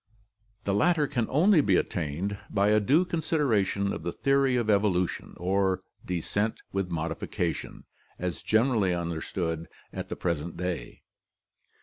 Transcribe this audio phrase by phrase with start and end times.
[0.63, 5.07] The latter can only be attained by a due consideration of the theory of evolu
[5.07, 7.83] tion (or descent with modification)
[8.17, 11.03] as generally understood at the present day.